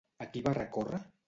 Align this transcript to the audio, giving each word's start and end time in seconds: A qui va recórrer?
A 0.25 0.27
qui 0.31 0.41
va 0.47 0.55
recórrer? 0.59 1.03